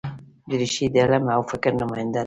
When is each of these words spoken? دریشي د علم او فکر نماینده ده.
دریشي 0.49 0.85
د 0.93 0.95
علم 1.03 1.25
او 1.35 1.41
فکر 1.51 1.71
نماینده 1.81 2.13
ده. 2.13 2.19